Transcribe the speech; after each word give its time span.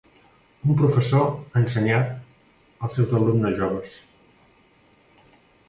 Un 0.69 0.77
professor 0.79 1.27
ensenyat 1.61 2.09
els 2.87 2.97
seus 3.01 3.15
alumnes 3.21 3.55
joves. 3.63 3.97